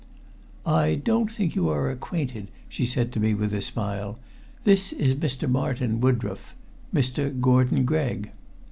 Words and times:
"I 0.65 0.95
don't 0.95 1.31
think 1.31 1.53
you 1.55 1.69
are 1.69 1.91
acquainted," 1.91 2.47
she 2.67 2.87
said 2.87 3.11
to 3.11 3.19
me 3.19 3.35
with 3.35 3.53
a 3.53 3.61
smile. 3.61 4.17
"This 4.63 4.91
is 4.93 5.13
Mr. 5.13 5.47
Martin 5.47 6.01
Woodroffe 6.01 6.55
Mr. 6.91 7.39
Gordon 7.39 7.85
Gregg." 7.85 8.31